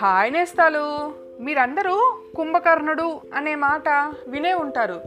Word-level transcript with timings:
Hi 0.00 0.32
నేస్తాలు. 0.32 1.12
మీరందరూ 1.40 2.18
కుంభకర్ణుడు 2.36 3.20
అనే 3.34 3.54
మాట 3.54 3.88
వినే 4.28 4.54
ఉంటారు. 4.54 5.02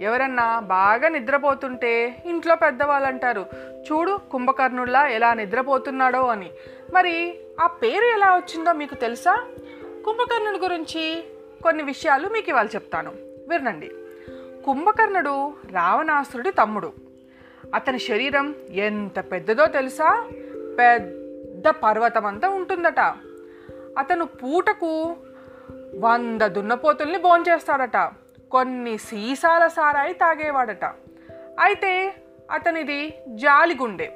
ఎవరన్నా 0.00 0.60
బాగా 0.60 1.08
నిద్రపోతుంటే 1.08 2.22
ఇంట్లో 2.26 2.56
పెద్దవాళ్ళు 2.56 3.08
అంటారు 3.08 3.46
చూడు 3.74 4.18
కుంభకర్ణుడిలా 4.30 5.08
ఎలా 5.08 5.34
నిద్రపోతున్నాడో 5.34 6.26
అని. 6.26 6.50
మరి 6.94 7.34
ఆ 7.60 7.66
పేరు 7.66 8.04
ఎలా 8.04 8.36
వచ్చిందో 8.36 8.72
మీకు 8.72 8.94
తెలుసా? 8.94 9.46
కుంభకర్ణుడి 10.04 10.58
గురించి 10.58 11.24
కొన్ని 11.62 11.82
విషయాలు 11.82 12.28
మీకు 12.28 12.48
ఇవాళ 12.48 12.66
చెప్తాను. 12.66 13.12
వినండి. 13.48 13.90
కుంభకర్ణుడు 14.64 15.52
రావణాసురుడి 15.72 16.50
తమ్ముడు. 16.50 17.11
అతని 17.74 17.98
శరీరం 17.98 18.54
ఎంత 18.70 19.20
పెద్దదో 19.20 19.66
తెలుసా? 19.66 20.28
పెద్ద 20.78 21.68
పర్వతం 21.68 22.26
అంతా 22.26 22.48
ఉంటుందట. 22.48 23.00
అతను 23.98 24.24
పూటకు 24.24 25.16
వంద 25.98 26.40
దున్నపోతుల్ని 26.40 27.18
భోంచేస్తాడట. 27.18 28.10
కొన్ని 28.50 28.98
సీసాల 28.98 29.66
సారాయి 29.66 30.12
తాగేవాడట. 30.12 30.84
అయితే 31.60 32.14
అతనిది 32.50 33.14
జాలిగుండె. 33.28 34.12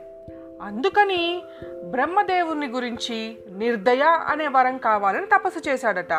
అందుకని 0.63 1.43
బ్రహ్మదేవుని 1.85 2.67
గురించి 2.67 3.39
నిర్దయ 3.51 4.03
అనే 4.27 4.49
వరం 4.49 4.79
కావాలని 4.79 5.27
తపస్సు 5.27 5.69
చేశాడట. 5.69 6.13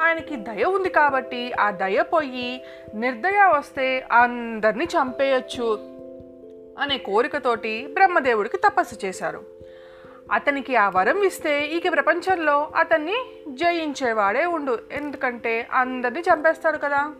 ఆయనకి 0.00 0.36
దయ 0.36 0.64
ఉంది 0.64 0.88
కాబట్టి 0.88 1.52
ఆ 1.52 1.70
దయ 1.70 2.02
పోయి 2.02 2.64
నిర్దయ 2.94 3.52
వస్తే 3.58 4.06
అందరినీ 4.12 4.84
చంపేయచ్చు. 4.84 5.95
అనే 6.78 6.98
కోరికతోటి 6.98 7.86
బ్రహ్మదేవుడికి 7.92 8.56
తపస్సు 8.56 9.06
చేశారు. 9.06 9.44
అతనికి 10.32 10.76
ఆ 10.76 10.88
వరం 10.88 11.22
ఇస్తే 11.22 11.66
ఇక 11.66 11.92
ప్రపంచంలో 11.92 12.70
అతన్ని 12.76 13.14
జయించేవాడే 13.48 14.46
ఉండు 14.46 14.78
ఎందుకంటే 14.92 15.68
అందరినీ 15.72 16.20
చంపేస్తాడు 16.20 16.78
కదా. 16.78 17.14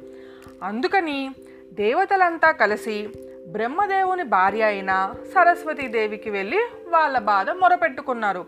అందుకని 0.62 1.30
దేవతలంతా 1.72 2.50
కలిసి 2.50 3.08
బ్రహ్మదేవుని 3.48 4.22
భార్య 4.22 4.62
అయిన 4.62 5.14
సరస్వతీదేవికి 5.34 6.30
వెళ్ళి 6.30 6.58
వాళ్ళ 6.88 7.18
బాధ 7.18 7.50
మొరపెట్టుకున్నారు. 7.50 8.46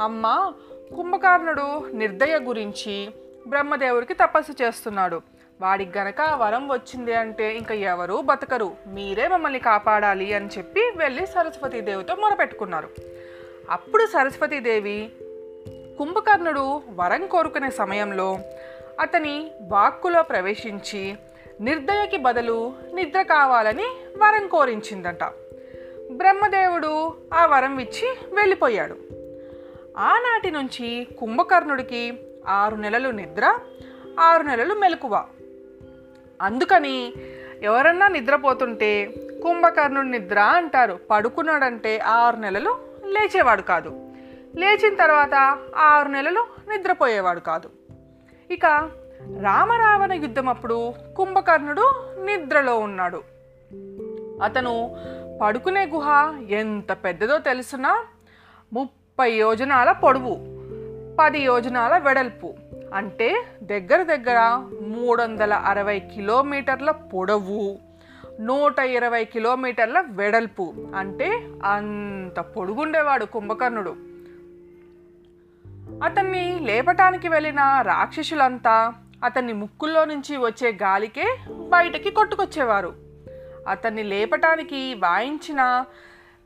అమ్మ 0.00 0.52
కుంభకర్ణుడు 0.96 1.90
నిర్దయ 1.92 2.38
గురించి 2.38 3.08
బ్రహ్మదేవుడికి 3.48 4.14
తపస్సు 4.14 4.62
చేస్తున్నాడు. 4.62 5.20
వాడికి 5.60 5.98
గనక 5.98 6.20
ఆ 6.20 6.36
వరం 6.36 6.72
వచ్చింది 6.72 7.14
అంటే 7.14 7.56
ఇంకా 7.56 7.74
ఎవరూ 7.74 8.20
బతకరు. 8.20 8.72
మీరే 8.86 9.28
మమ్మల్ని 9.28 9.58
కాపాడాలి 9.58 10.32
అని 10.32 10.48
చెప్పి 10.58 10.80
వెళ్ళి 10.96 11.26
సరస్వతీదేవితో 11.26 12.14
మొరపెట్టుకున్నారు. 12.14 12.88
అప్పుడు 13.70 14.06
సరస్వతీదేవి 14.06 15.10
కుంభకర్ణుడు 15.98 16.82
వరం 16.94 17.26
కోరుకునే 17.26 17.70
సమయంలో 17.70 18.38
అతని 19.00 19.50
వాక్కులో 19.62 20.22
ప్రవేశించి 20.22 21.16
నిర్దయకి 21.60 22.16
బదులు 22.16 22.72
నిద్ర 22.94 23.22
కావాలని 23.22 23.86
వరం 24.16 24.46
కోరించిందట. 24.46 25.24
బ్రహ్మదేవుడు 26.10 27.12
ఆ 27.34 27.46
వరం 27.46 27.78
ఇచ్చి 27.78 28.16
వెళ్ళిపోయాడు. 28.32 28.96
ఆనాటి 29.98 30.50
నుంచి 30.50 31.06
కుంభకర్ణుడికి 31.18 32.12
ఆరు 32.48 32.76
నెలలు 32.76 33.08
నిద్ర 33.08 33.58
ఆరు 34.20 34.42
నెలలు 34.42 34.74
మెలకువ. 34.74 35.24
అందుకని 36.40 37.12
ఎవరన్నా 37.62 38.08
నిద్రపోతుంటే 38.08 39.06
కుంభకర్ణుడు 39.42 40.06
నిద్ర 40.06 40.38
అంటారు. 40.38 40.98
పడుకున్నాడంటే 41.10 41.98
ఆరు 41.98 42.36
నెలలు 42.36 42.78
లేచేవాడు 43.06 43.62
కాదు. 43.62 44.10
లేచిన 44.56 44.94
తర్వాత 44.94 45.58
ఆరు 45.76 46.08
నెలలు 46.08 46.46
నిద్రపోయేవాడు 46.68 47.40
కాదు. 47.40 47.70
ఇక 48.50 48.90
రామరావణ 49.40 50.12
యుద్ధం 50.12 50.48
అప్పుడు 50.48 50.94
కుంభకర్ణుడు 51.16 51.94
నిద్రలో 52.24 52.78
ఉన్నాడు. 52.78 53.22
అతను 54.42 54.96
పడుకునే 55.42 55.86
గుహ 55.86 56.34
ఎంత 56.50 56.92
పెద్దదో 56.92 57.38
తెలుసునా? 57.38 58.04
ముప్పై 58.72 59.32
యోజనాల 59.32 59.92
పొడవు 59.92 60.36
పది 61.20 61.38
యోజనాల 61.38 61.98
వెడల్పు. 61.98 62.54
అంటే 62.94 63.44
దగ్గర 63.62 64.02
దగ్గర 64.02 64.62
మూడు 64.88 65.22
వందల 65.22 65.54
అరవై 65.54 66.00
కిలోమీటర్ల 66.00 66.90
పొడవు 66.90 67.78
నూట 68.40 68.78
ఇరవై 68.78 69.24
కిలోమీటర్ల 69.24 70.04
వెడల్పు. 70.08 70.74
అంటే 70.94 71.48
అంత 71.64 72.40
పొడుగుండేవాడు 72.40 73.24
కుంభకర్ణుడు. 73.24 73.90
అతన్ని 76.04 76.58
లేపటానికి 76.58 77.28
వెళ్ళిన 77.28 77.60
రాక్షసులంతా 77.82 78.94
అతన్ని 79.24 79.52
ముక్కుల్లో 79.52 80.04
నుంచి 80.04 80.36
వచ్చే 80.36 80.72
గాలికే 80.72 81.36
బయటకి 81.68 82.10
కొట్టుకొచ్చేవారు. 82.10 82.94
అతన్ని 83.68 84.02
లేపటానికి 84.02 84.94
వాయించిన 84.94 85.84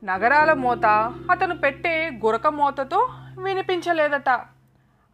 నగరాల 0.04 0.52
మోత 0.52 1.14
అతను 1.30 1.58
పెట్టే 1.58 2.10
గురక 2.24 2.46
మోతతో 2.46 3.08
వినిపించలేదట. 3.38 4.40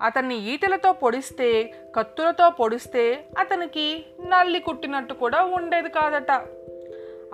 అతన్ని 0.03 0.51
ఈటలతో 0.51 0.93
పొడిస్తే 0.93 1.75
కత్తులతో 1.97 2.51
పొడిస్తే 2.51 3.25
అతనికి 3.39 4.05
నల్లి 4.29 4.61
కుట్టినట్టు 4.61 5.15
కూడా 5.15 5.45
ఉండేది 5.45 5.89
కాదట. 5.89 6.43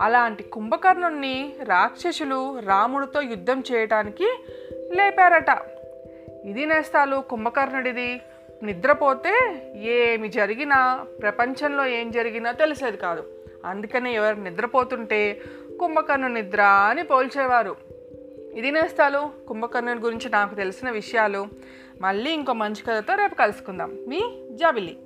అలాంటి 0.00 0.43
కుంభకర్ణుణ్ణి 0.43 1.56
రాక్షసులు 1.65 2.59
రాముడితో 2.59 3.21
యుద్ధం 3.21 3.62
చేయటానికి 3.72 4.44
లేపారట. 4.94 5.59
ఇది 6.44 6.66
నేస్తాలు 6.66 7.16
కుంభకర్ణుడిది. 7.16 8.21
నిద్రపోతే 8.62 9.62
ఏమి 9.77 10.28
జరిగినా 10.28 11.06
ప్రపంచంలో 11.22 11.87
ఏం 11.87 12.10
జరిగినా 12.10 12.50
తెలిసేది 12.50 12.97
కాదు. 12.97 13.25
అందుకనే 13.65 14.15
ఎవరు 14.15 14.37
నిద్రపోతుంటే 14.37 15.41
కుంభకర్ణు 15.81 16.28
నిద్ర 16.28 16.60
అని 16.62 17.03
పోల్చేవారు. 17.03 17.95
ఇది 18.56 18.70
నేస్తాలు 18.70 19.30
కుంభకర్ణుడి 19.48 20.00
గురించి 20.00 20.28
నాకు 20.28 20.54
తెలిసిన 20.54 20.90
విషయాలు 20.90 21.48
మళ్ళీ 22.00 22.30
ఇంకో 22.30 22.52
మంచి 22.52 22.82
కథతో 22.82 23.14
రేపు 23.14 23.34
కలుసుకుందాం. 23.34 23.90
మీ 24.08 24.20
జాబిలీ 24.50 24.96